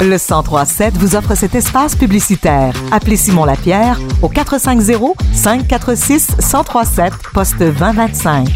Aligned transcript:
Le 0.00 0.18
1037 0.18 0.96
vous 0.98 1.16
offre 1.16 1.34
cet 1.34 1.54
espace 1.54 1.96
publicitaire. 1.96 2.74
Appelez 2.92 3.16
Simon 3.16 3.44
Lapierre 3.44 3.98
au 4.22 4.28
450 4.28 5.16
546 5.32 6.36
1037 6.38 7.12
poste 7.32 7.58
2025. 7.58 8.48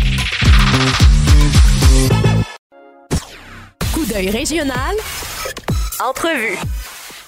Coup 3.94 4.04
d'œil 4.04 4.30
régional. 4.30 4.96
Entrevue. 6.06 6.58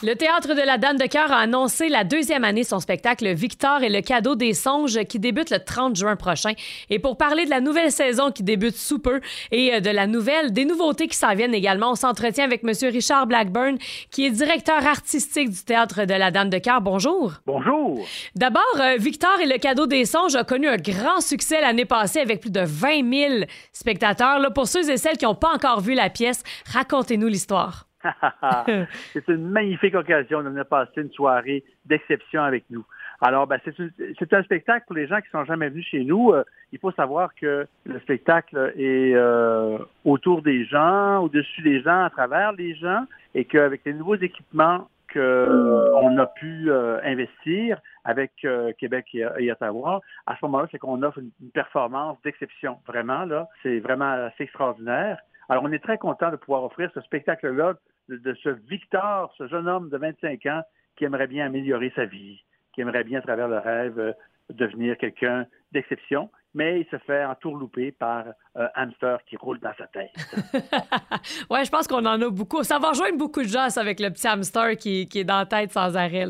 Le 0.03 0.15
Théâtre 0.15 0.55
de 0.55 0.63
la 0.63 0.79
Dame 0.79 0.97
de 0.97 1.05
Cœur 1.05 1.31
a 1.31 1.41
annoncé 1.41 1.91
la 1.91 2.05
deuxième 2.05 2.43
année 2.43 2.65
son 2.65 2.81
spectacle 2.81 3.35
Victor 3.35 3.83
et 3.83 3.91
le 3.91 4.01
cadeau 4.01 4.35
des 4.35 4.55
songes 4.55 5.05
qui 5.05 5.19
débute 5.19 5.51
le 5.51 5.63
30 5.63 5.95
juin 5.95 6.17
prochain. 6.17 6.53
Et 6.89 6.99
pour 6.99 7.19
parler 7.19 7.45
de 7.45 7.51
la 7.51 7.61
nouvelle 7.61 7.93
saison 7.93 8.31
qui 8.33 8.43
débute 8.43 8.77
sous 8.77 8.99
peu 8.99 9.21
et 9.53 9.75
euh, 9.75 9.81
de 9.81 9.91
la 9.91 10.07
nouvelle, 10.07 10.55
des 10.55 10.65
nouveautés 10.65 11.07
qui 11.07 11.19
s'en 11.19 11.35
viennent 11.35 11.53
également, 11.53 11.91
on 11.91 11.97
s'entretient 11.97 12.47
avec 12.47 12.65
M. 12.65 12.73
Richard 12.91 13.27
Blackburn, 13.27 13.77
qui 14.11 14.25
est 14.25 14.31
directeur 14.31 14.87
artistique 14.87 15.51
du 15.51 15.63
Théâtre 15.65 16.07
de 16.07 16.15
la 16.15 16.31
Dame 16.31 16.49
de 16.49 16.57
Cœur. 16.57 16.81
Bonjour. 16.81 17.35
Bonjour. 17.45 18.03
D'abord, 18.35 18.63
euh, 18.81 18.97
Victor 18.97 19.39
et 19.43 19.47
le 19.47 19.59
cadeau 19.59 19.87
des 19.87 20.07
songes 20.07 20.35
a 20.35 20.45
connu 20.45 20.67
un 20.67 20.79
grand 20.79 21.21
succès 21.21 21.61
l'année 21.61 21.85
passée 21.85 22.21
avec 22.21 22.41
plus 22.41 22.51
de 22.51 22.63
20 22.65 23.13
000 23.13 23.35
spectateurs. 23.75 24.39
Là, 24.39 24.51
pour 24.51 24.67
ceux 24.67 24.89
et 24.89 24.97
celles 24.97 25.19
qui 25.19 25.27
n'ont 25.27 25.35
pas 25.35 25.53
encore 25.55 25.83
vu 25.83 25.93
la 25.93 26.09
pièce, 26.09 26.43
racontez-nous 26.73 27.29
l'histoire. 27.29 27.90
c'est 29.13 29.29
une 29.29 29.49
magnifique 29.49 29.95
occasion 29.95 30.43
de 30.43 30.63
passer 30.63 31.03
une 31.03 31.13
soirée 31.13 31.65
d'exception 31.85 32.43
avec 32.43 32.65
nous. 32.71 32.85
Alors, 33.21 33.47
ben, 33.47 33.61
c'est 33.67 34.33
un 34.33 34.43
spectacle 34.43 34.87
pour 34.87 34.97
les 34.97 35.07
gens 35.07 35.21
qui 35.21 35.29
sont 35.31 35.45
jamais 35.45 35.69
venus 35.69 35.87
chez 35.87 36.05
nous. 36.05 36.33
Euh, 36.33 36.43
il 36.73 36.79
faut 36.79 36.93
savoir 36.93 37.35
que 37.35 37.67
le 37.85 38.01
spectacle 38.01 38.73
est 38.77 39.13
euh, 39.15 39.79
autour 40.05 40.41
des 40.43 40.65
gens, 40.65 41.19
au-dessus 41.19 41.61
des 41.63 41.83
gens, 41.83 42.05
à 42.05 42.11
travers 42.11 42.53
les 42.53 42.75
gens, 42.75 43.05
et 43.35 43.45
qu'avec 43.45 43.83
les 43.85 43.93
nouveaux 43.93 44.17
équipements 44.17 44.89
qu'on 45.13 46.19
a 46.19 46.27
pu 46.37 46.71
euh, 46.71 47.01
investir 47.05 47.81
avec 48.05 48.47
Québec 48.79 49.07
et, 49.13 49.53
Ottawa, 49.53 50.01
à 50.27 50.37
ce 50.37 50.47
moment-là, 50.47 50.69
c'est 50.71 50.79
qu'on 50.79 51.03
offre 51.03 51.19
une, 51.19 51.31
une 51.43 51.51
performance 51.51 52.17
d'exception. 52.25 52.79
Vraiment, 52.87 53.25
là, 53.25 53.49
c'est 53.63 53.81
vraiment 53.81 54.11
assez 54.13 54.45
extraordinaire. 54.45 55.19
Alors, 55.51 55.65
on 55.65 55.73
est 55.73 55.83
très 55.83 55.99
content 55.99 56.31
de 56.31 56.37
pouvoir 56.37 56.63
offrir 56.63 56.91
ce 56.95 57.01
spectacle-là 57.01 57.75
de, 58.09 58.37
ce 58.43 58.51
Victor, 58.69 59.35
ce 59.37 59.49
jeune 59.49 59.69
homme 59.69 59.91
de 59.91 59.97
25 59.99 60.47
ans 60.47 60.63
qui 60.97 61.05
aimerait 61.05 61.27
bien 61.27 61.47
améliorer 61.47 61.93
sa 61.97 62.05
vie, 62.05 62.41
qui 62.73 62.81
aimerait 62.83 63.03
bien, 63.03 63.19
à 63.19 63.23
travers 63.23 63.49
le 63.49 63.59
rêve, 63.59 63.99
euh, 63.99 64.13
devenir 64.51 64.97
quelqu'un 64.97 65.47
d'exception, 65.73 66.31
mais 66.55 66.81
il 66.81 66.87
se 66.87 66.99
fait 66.99 67.25
entourlouper 67.25 67.91
par 67.91 68.27
un 68.55 68.69
hamster 68.75 69.19
qui 69.25 69.37
roule 69.37 69.59
dans 69.59 69.73
sa 69.77 69.87
tête. 69.89 70.11
ouais, 71.51 71.65
je 71.65 71.71
pense 71.71 71.89
qu'on 71.89 72.05
en 72.07 72.21
a 72.21 72.31
beaucoup. 72.31 72.63
Ça 72.63 72.79
va 72.79 72.91
rejoindre 72.91 73.19
beaucoup 73.19 73.43
de 73.43 73.49
gens 73.49 73.67
avec 73.77 73.99
le 73.99 74.11
petit 74.11 74.29
hamster 74.29 74.77
qui, 74.77 75.09
est 75.13 75.25
dans 75.25 75.39
la 75.39 75.47
tête 75.47 75.73
sans 75.73 75.97
arrêt. 75.97 76.27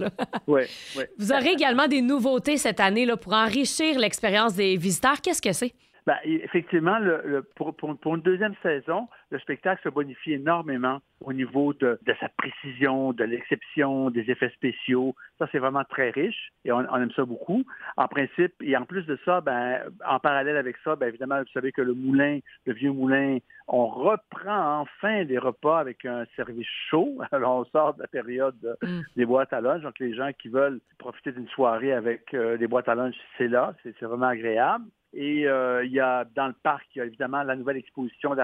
oui, 0.47 0.63
oui. 0.97 1.05
Vous 1.19 1.31
aurez 1.33 1.53
également 1.53 1.89
des 1.89 2.01
nouveautés 2.01 2.57
cette 2.57 2.81
année 2.81 3.05
là, 3.05 3.19
pour 3.19 3.35
enrichir 3.35 3.99
l'expérience 3.99 4.55
des 4.55 4.77
visiteurs. 4.77 5.21
Qu'est-ce 5.21 5.43
que 5.43 5.53
c'est? 5.53 5.75
Ben, 6.07 6.17
effectivement, 6.25 6.99
le, 6.99 7.47
pour, 7.57 7.75
pour, 7.75 8.15
une 8.15 8.23
deuxième 8.23 8.55
saison, 8.63 9.09
le 9.31 9.39
spectacle 9.39 9.83
se 9.83 9.89
bonifie 9.89 10.33
énormément 10.33 11.01
au 11.21 11.33
niveau 11.33 11.75
de, 11.75 11.99
de 12.03 12.15
sa 12.19 12.29
précision, 12.31 13.13
de 13.13 13.25
l'exception, 13.25 14.11
des 14.11 14.31
effets 14.31 14.51
spéciaux. 14.51 15.15
Ça, 15.39 15.47
c'est 15.53 15.59
vraiment 15.59 15.85
très 15.85 16.11
riche 16.11 16.53
et 16.65 16.73
on, 16.73 16.81
aime 16.81 17.13
ça 17.13 17.25
beaucoup. 17.25 17.65
En 17.97 18.09
principe, 18.09 18.55
et 18.63 18.77
en 18.77 18.85
plus 18.85 19.05
de 19.05 19.19
ça, 19.25 19.41
ben, 19.41 19.81
en 20.07 20.19
parallèle 20.19 20.57
avec 20.57 20.77
ça, 20.85 20.97
ben, 20.97 21.09
évidemment, 21.09 21.39
vous 21.41 21.53
savez 21.53 21.73
que 21.73 21.83
le 21.83 21.95
moulin, 21.95 22.39
le 22.67 22.73
vieux 22.73 22.93
moulin, 22.93 23.39
on 23.69 23.87
reprend 23.87 24.81
enfin 24.81 25.25
des 25.25 25.39
repas 25.39 25.79
avec 25.79 26.05
un 26.05 26.25
service 26.37 26.67
chaud. 26.89 27.19
Alors, 27.33 27.59
on 27.59 27.65
sort 27.67 27.95
de 27.95 28.03
la 28.03 28.09
période 28.09 28.77
mm. 28.83 29.01
des 29.17 29.27
boîtes 29.27 29.53
à 29.53 29.61
lunch. 29.61 29.83
Donc, 29.83 29.99
les 29.99 30.15
gens 30.15 30.31
qui 30.39 30.49
veulent 30.49 30.81
profiter 30.99 31.33
d'une 31.33 31.49
soirée 31.49 31.93
avec 31.93 32.35
euh, 32.35 32.57
des 32.57 32.67
boîtes 32.67 32.89
à 32.89 32.95
lunch, 32.95 33.15
c'est 33.39 33.49
là. 33.49 33.75
C'est 33.83 34.03
vraiment 34.03 34.27
agréable. 34.27 34.85
Et 35.13 35.49
euh, 35.49 35.85
il 35.85 35.91
y 35.91 36.01
a 36.01 36.25
dans 36.37 36.47
le 36.47 36.53
parc, 36.53 36.87
il 36.95 36.99
y 36.99 37.03
a 37.03 37.05
évidemment 37.05 37.43
la 37.43 37.57
nouvelle 37.57 37.79
exposition 37.79 38.35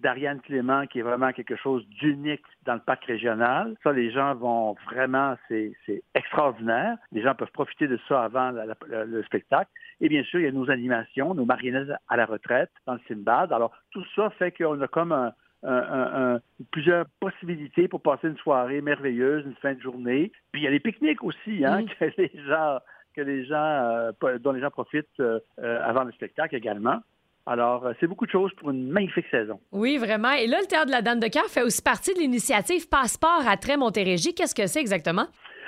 d'Ariane, 0.00 0.40
Clément 0.40 0.86
qui 0.86 1.00
est 1.00 1.02
vraiment 1.02 1.32
quelque 1.32 1.56
chose 1.56 1.86
d'unique 1.88 2.44
dans 2.64 2.74
le 2.74 2.80
parc 2.80 3.04
régional. 3.04 3.76
Ça, 3.82 3.92
les 3.92 4.10
gens 4.10 4.34
vont 4.34 4.74
vraiment, 4.86 5.36
c'est, 5.48 5.74
extraordinaire. 6.14 6.96
Les 7.12 7.22
gens 7.22 7.34
peuvent 7.34 7.52
profiter 7.52 7.86
de 7.86 7.98
ça 8.08 8.24
avant 8.24 8.50
le 8.50 9.22
spectacle. 9.24 9.70
Et 10.00 10.08
bien 10.08 10.24
sûr, 10.24 10.40
il 10.40 10.44
y 10.44 10.48
a 10.48 10.52
nos 10.52 10.70
animations, 10.70 11.34
nos 11.34 11.44
marionnettes 11.44 11.92
à 12.08 12.16
la 12.16 12.26
retraite 12.26 12.70
dans 12.86 12.94
le 12.94 13.00
Simbad. 13.06 13.52
Alors, 13.52 13.72
tout 13.90 14.04
ça 14.16 14.30
fait 14.30 14.50
qu'on 14.50 14.80
a 14.80 14.88
comme 14.88 15.12
un, 15.12 16.40
plusieurs 16.70 17.06
possibilités 17.20 17.88
pour 17.88 18.02
passer 18.02 18.28
une 18.28 18.36
soirée 18.38 18.80
merveilleuse, 18.80 19.44
une 19.46 19.54
fin 19.56 19.74
de 19.74 19.80
journée. 19.80 20.32
Puis 20.50 20.62
il 20.62 20.64
y 20.64 20.66
a 20.66 20.70
les 20.70 20.80
pique-niques 20.80 21.22
aussi, 21.22 21.64
hein, 21.64 21.84
que 22.00 22.04
les 22.18 22.32
gens 22.46 22.80
que 23.14 23.20
les 23.20 23.44
gens, 23.44 23.56
euh, 23.56 24.38
dont 24.38 24.52
les 24.52 24.60
gens 24.60 24.70
profitent 24.70 25.08
euh, 25.20 25.40
euh, 25.60 25.80
avant 25.82 26.04
le 26.04 26.12
spectacle 26.12 26.54
également. 26.54 27.00
Alors, 27.44 27.90
c'est 27.98 28.06
beaucoup 28.06 28.26
de 28.26 28.30
choses 28.30 28.52
pour 28.54 28.70
une 28.70 28.88
magnifique 28.88 29.26
saison. 29.28 29.58
Oui, 29.72 29.98
vraiment. 29.98 30.30
Et 30.30 30.46
là, 30.46 30.58
le 30.60 30.66
Théâtre 30.66 30.86
de 30.86 30.92
la 30.92 31.02
Dame 31.02 31.18
de 31.18 31.26
Cœur 31.26 31.46
fait 31.46 31.62
aussi 31.62 31.82
partie 31.82 32.14
de 32.14 32.20
l'initiative 32.20 32.88
Passeport 32.88 33.42
à 33.48 33.56
Tré-Montérégie. 33.56 34.32
Qu'est-ce 34.32 34.54
que 34.54 34.68
c'est 34.68 34.80
exactement? 34.80 35.26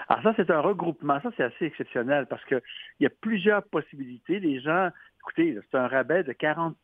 Alors 0.08 0.22
ça, 0.22 0.34
c'est 0.36 0.50
un 0.50 0.60
regroupement. 0.60 1.20
Ça, 1.22 1.30
c'est 1.36 1.42
assez 1.42 1.64
exceptionnel 1.64 2.26
parce 2.26 2.44
qu'il 2.44 2.60
y 3.00 3.06
a 3.06 3.10
plusieurs 3.10 3.64
possibilités. 3.64 4.38
Les 4.38 4.60
gens, 4.60 4.90
écoutez, 5.20 5.58
c'est 5.68 5.76
un 5.76 5.88
rabais 5.88 6.22
de 6.22 6.32
40% 6.32 6.74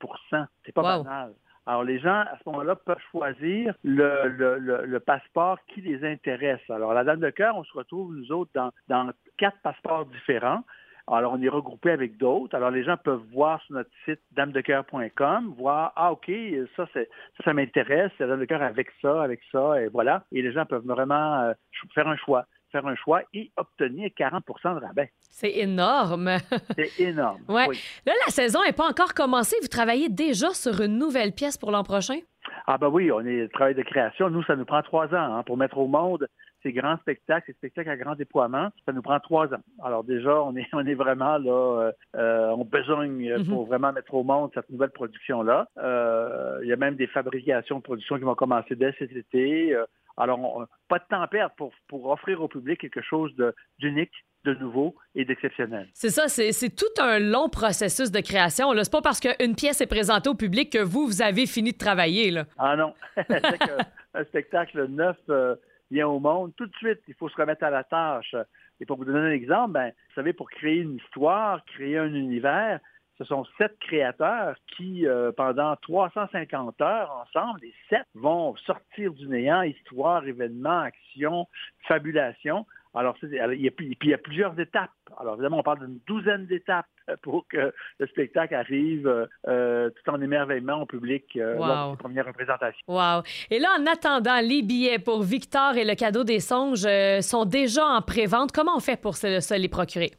C'est 0.64 0.72
pas 0.72 0.82
banal. 0.82 1.34
Alors, 1.70 1.84
les 1.84 2.00
gens, 2.00 2.22
à 2.22 2.36
ce 2.36 2.50
moment-là, 2.50 2.74
peuvent 2.74 2.98
choisir 3.12 3.74
le, 3.84 4.98
passeport 4.98 5.56
qui 5.68 5.80
les 5.80 6.04
intéresse. 6.04 6.68
Alors, 6.68 6.92
la 6.94 7.04
Dame 7.04 7.20
de 7.20 7.30
Cœur, 7.30 7.56
on 7.56 7.62
se 7.62 7.72
retrouve, 7.72 8.12
nous 8.12 8.32
autres, 8.32 8.50
dans, 8.88 9.12
quatre 9.38 9.56
passeports 9.62 10.06
différents. 10.06 10.64
Alors, 11.06 11.32
on 11.32 11.40
est 11.40 11.48
regroupé 11.48 11.92
avec 11.92 12.16
d'autres. 12.16 12.56
Alors, 12.56 12.72
les 12.72 12.82
gens 12.82 12.96
peuvent 12.96 13.22
voir 13.32 13.62
sur 13.62 13.76
notre 13.76 13.90
site 14.04 14.18
damedecoeur.com, 14.32 15.54
voir, 15.56 15.92
ah, 15.94 16.10
OK, 16.10 16.28
ça, 16.74 16.88
ça, 16.92 17.00
ça 17.44 17.52
m'intéresse, 17.52 18.10
la 18.18 18.26
Dame 18.26 18.40
de 18.40 18.46
Cœur 18.46 18.62
avec 18.62 18.88
ça, 19.00 19.22
avec 19.22 19.40
ça, 19.52 19.80
et 19.80 19.86
voilà. 19.86 20.24
Et 20.32 20.42
les 20.42 20.50
gens 20.50 20.66
peuvent 20.66 20.84
vraiment 20.84 21.42
euh, 21.42 21.52
faire 21.94 22.08
un 22.08 22.16
choix 22.16 22.46
faire 22.70 22.86
un 22.86 22.96
choix 22.96 23.22
et 23.34 23.50
obtenir 23.56 24.10
40% 24.18 24.80
de 24.80 24.84
rabais. 24.86 25.12
C'est 25.30 25.58
énorme. 25.58 26.30
C'est 26.76 27.00
énorme. 27.00 27.40
Ouais. 27.48 27.68
Là, 28.06 28.12
la 28.26 28.32
saison 28.32 28.60
n'est 28.64 28.72
pas 28.72 28.88
encore 28.88 29.14
commencée. 29.14 29.56
Vous 29.62 29.68
travaillez 29.68 30.08
déjà 30.08 30.50
sur 30.50 30.80
une 30.80 30.98
nouvelle 30.98 31.32
pièce 31.32 31.56
pour 31.56 31.70
l'an 31.70 31.82
prochain? 31.82 32.18
Ah 32.66 32.78
ben 32.78 32.88
oui, 32.88 33.10
on 33.12 33.20
est 33.20 33.52
travail 33.52 33.74
de 33.74 33.82
création. 33.82 34.30
Nous, 34.30 34.42
ça 34.44 34.56
nous 34.56 34.64
prend 34.64 34.82
trois 34.82 35.06
ans 35.08 35.36
hein, 35.36 35.42
pour 35.44 35.56
mettre 35.56 35.78
au 35.78 35.86
monde 35.86 36.26
ces 36.62 36.72
grands 36.72 36.96
spectacles, 36.98 37.46
ces 37.46 37.52
spectacles 37.54 37.90
à 37.90 37.96
grand 37.96 38.14
déploiement. 38.14 38.68
Ça 38.84 38.92
nous 38.92 39.02
prend 39.02 39.18
trois 39.20 39.52
ans. 39.54 39.60
Alors 39.82 40.04
déjà, 40.04 40.42
on 40.42 40.54
est, 40.56 40.66
on 40.72 40.86
est 40.86 40.94
vraiment 40.94 41.38
là, 41.38 41.92
euh, 42.16 42.48
on 42.50 42.64
besogne 42.64 43.34
mhm. 43.38 43.46
pour 43.46 43.66
vraiment 43.66 43.92
mettre 43.92 44.14
au 44.14 44.22
monde 44.22 44.50
cette 44.54 44.70
nouvelle 44.70 44.90
production-là. 44.90 45.68
Euh, 45.78 46.60
il 46.62 46.68
y 46.68 46.72
a 46.72 46.76
même 46.76 46.96
des 46.96 47.06
fabrications 47.06 47.78
de 47.78 47.82
production 47.82 48.16
qui 48.16 48.24
vont 48.24 48.34
commencer 48.34 48.74
dès 48.76 48.92
cet 48.98 49.12
été. 49.12 49.74
Euh, 49.74 49.84
alors, 50.20 50.66
pas 50.88 50.98
de 50.98 51.04
temps 51.08 51.22
à 51.22 51.28
perdre 51.28 51.54
pour, 51.56 51.72
pour 51.88 52.06
offrir 52.06 52.42
au 52.42 52.48
public 52.48 52.80
quelque 52.80 53.02
chose 53.02 53.32
d'unique, 53.78 54.12
de, 54.44 54.54
nouveau 54.54 54.94
et 55.14 55.24
d'exceptionnel. 55.24 55.88
C'est 55.94 56.10
ça, 56.10 56.28
c'est 56.28 56.74
tout 56.74 57.02
un 57.02 57.18
long 57.18 57.48
processus 57.48 58.10
de 58.10 58.20
création. 58.20 58.72
C'est 58.74 58.92
pas 58.92 59.02
parce 59.02 59.20
qu'une 59.20 59.54
pièce 59.54 59.80
est 59.80 59.86
présentée 59.86 60.28
au 60.28 60.34
public 60.34 60.70
que 60.70 60.82
vous, 60.82 61.06
vous 61.06 61.22
avez 61.22 61.46
fini 61.46 61.72
de 61.72 61.78
travailler. 61.78 62.30
Là. 62.30 62.44
Ah 62.58 62.76
non. 62.76 62.94
un 64.14 64.24
spectacle 64.24 64.86
neuf 64.86 65.16
euh, 65.28 65.56
vient 65.90 66.08
au 66.08 66.20
monde. 66.20 66.52
Tout 66.56 66.66
de 66.66 66.74
suite, 66.76 67.00
il 67.08 67.14
faut 67.14 67.28
se 67.28 67.36
remettre 67.36 67.64
à 67.64 67.70
la 67.70 67.84
tâche. 67.84 68.34
Et 68.80 68.86
pour 68.86 68.96
vous 68.96 69.04
donner 69.04 69.18
un 69.18 69.32
exemple, 69.32 69.72
ben, 69.72 69.88
vous 69.88 70.14
savez, 70.14 70.32
pour 70.32 70.50
créer 70.50 70.78
une 70.78 70.96
histoire, 70.96 71.64
créer 71.66 71.98
un 71.98 72.14
univers, 72.14 72.80
ce 73.20 73.26
sont 73.26 73.44
sept 73.58 73.78
créateurs 73.80 74.56
qui, 74.76 75.06
euh, 75.06 75.30
pendant 75.30 75.76
350 75.76 76.80
heures 76.80 77.26
ensemble, 77.26 77.60
les 77.60 77.74
sept 77.90 78.06
vont 78.14 78.56
sortir 78.56 79.12
du 79.12 79.28
néant, 79.28 79.60
histoire, 79.60 80.26
événements, 80.26 80.80
action, 80.80 81.46
fabulation. 81.86 82.64
Alors, 82.94 83.14
il 83.22 83.60
y, 83.60 83.68
a, 83.68 83.70
puis, 83.70 83.96
il 84.02 84.08
y 84.08 84.14
a 84.14 84.18
plusieurs 84.18 84.58
étapes. 84.58 84.90
Alors, 85.18 85.34
évidemment, 85.34 85.58
on 85.58 85.62
parle 85.62 85.80
d'une 85.80 86.00
douzaine 86.06 86.46
d'étapes 86.46 86.86
pour 87.22 87.46
que 87.46 87.72
le 87.98 88.06
spectacle 88.06 88.54
arrive 88.54 89.28
euh, 89.46 89.90
tout 89.90 90.10
en 90.10 90.20
émerveillement 90.22 90.82
au 90.82 90.86
public 90.86 91.24
euh, 91.36 91.56
lors 91.56 91.92
de 91.92 91.98
première 91.98 92.26
représentation. 92.26 92.80
Wow. 92.88 93.22
Et 93.50 93.58
là, 93.58 93.68
en 93.78 93.86
attendant, 93.86 94.40
les 94.40 94.62
billets 94.62 94.98
pour 94.98 95.22
Victor 95.22 95.76
et 95.76 95.84
le 95.84 95.94
cadeau 95.94 96.24
des 96.24 96.40
songes 96.40 96.86
sont 97.20 97.44
déjà 97.44 97.84
en 97.84 98.00
pré-vente. 98.00 98.50
Comment 98.50 98.76
on 98.76 98.80
fait 98.80 99.00
pour 99.00 99.16
se 99.16 99.54
les 99.54 99.68
procurer? 99.68 100.10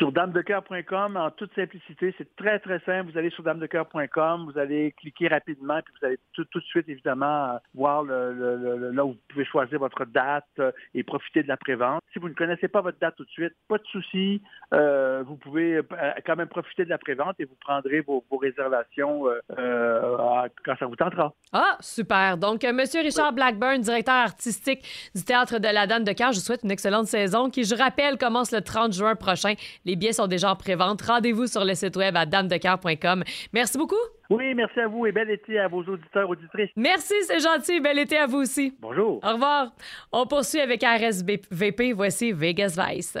Sur 0.00 0.12
damedecoeur.com, 0.12 1.18
en 1.18 1.30
toute 1.30 1.54
simplicité, 1.54 2.14
c'est 2.16 2.34
très, 2.34 2.58
très 2.58 2.80
simple. 2.86 3.12
Vous 3.12 3.18
allez 3.18 3.28
sur 3.28 3.42
damedecoeur.com, 3.42 4.50
vous 4.50 4.58
allez 4.58 4.92
cliquer 4.92 5.28
rapidement, 5.28 5.78
puis 5.82 5.92
vous 6.00 6.06
allez 6.06 6.18
tout, 6.32 6.42
de 6.42 6.64
suite, 6.64 6.88
évidemment, 6.88 7.60
voir 7.74 8.02
le, 8.02 8.32
le, 8.32 8.92
là 8.92 9.04
où 9.04 9.10
vous 9.10 9.18
pouvez 9.28 9.44
choisir 9.44 9.78
votre 9.78 10.06
date 10.06 10.46
euh, 10.58 10.72
et 10.94 11.02
profiter 11.02 11.42
de 11.42 11.48
la 11.48 11.58
prévente. 11.58 12.02
Si 12.12 12.18
vous 12.18 12.28
ne 12.28 12.34
connaissez 12.34 12.68
pas 12.68 12.80
votre 12.80 12.98
date 12.98 13.14
tout 13.16 13.24
de 13.24 13.30
suite, 13.30 13.52
pas 13.68 13.78
de 13.78 13.86
souci. 13.86 14.42
Euh, 14.74 15.22
vous 15.26 15.36
pouvez 15.36 15.76
euh, 15.76 15.82
quand 16.26 16.36
même 16.36 16.48
profiter 16.48 16.84
de 16.84 16.90
la 16.90 16.98
prévente 16.98 17.36
et 17.38 17.44
vous 17.44 17.56
prendrez 17.60 18.00
vos, 18.00 18.24
réservations 18.40 19.26
quand 19.56 20.76
ça 20.78 20.86
vous 20.86 20.96
tentera. 20.96 21.34
Ah, 21.52 21.76
super. 21.80 22.38
Donc, 22.38 22.64
Monsieur 22.64 23.00
Richard 23.00 23.32
Blackburn, 23.32 23.80
directeur 23.80 24.14
artistique 24.14 24.82
du 25.14 25.22
Théâtre 25.24 25.58
de 25.58 25.68
la 25.68 25.86
Dame 25.86 26.04
de 26.04 26.12
Cœur, 26.12 26.32
je 26.32 26.38
vous 26.38 26.44
souhaite 26.44 26.62
une 26.64 26.70
excellente 26.70 27.06
saison 27.06 27.50
qui, 27.50 27.64
je 27.64 27.74
rappelle, 27.74 28.18
commence 28.18 28.52
le 28.52 28.60
30 28.60 28.92
juin 28.92 29.14
prochain. 29.14 29.54
Les 29.84 29.96
billets 29.96 30.12
sont 30.12 30.26
déjà 30.26 30.52
en 30.52 30.56
prévente. 30.56 31.02
Rendez-vous 31.02 31.46
sur 31.46 31.64
le 31.64 31.74
site 31.74 31.96
web 31.96 32.16
à 32.16 32.26
damedecoeur.com. 32.26 33.24
Merci 33.52 33.78
beaucoup. 33.78 34.19
Oui, 34.30 34.54
merci 34.54 34.78
à 34.78 34.86
vous 34.86 35.06
et 35.06 35.12
bel 35.12 35.28
été 35.28 35.58
à 35.58 35.66
vos 35.66 35.82
auditeurs, 35.82 36.30
auditrices. 36.30 36.70
Merci, 36.76 37.14
c'est 37.24 37.40
gentil. 37.40 37.80
Bel 37.80 37.98
été 37.98 38.16
à 38.16 38.26
vous 38.26 38.38
aussi. 38.38 38.72
Bonjour. 38.78 39.20
Au 39.24 39.32
revoir. 39.32 39.72
On 40.12 40.24
poursuit 40.26 40.60
avec 40.60 40.84
RSVP. 40.84 41.92
Voici 41.92 42.32
Vegas 42.32 42.78
Vice. 42.78 43.18